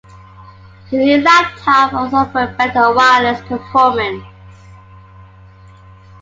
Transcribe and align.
The 0.89 0.97
new 0.97 1.21
laptop 1.21 1.93
also 1.93 2.15
offered 2.15 2.57
better 2.57 2.91
wireless 2.91 3.39
performance. 3.47 4.23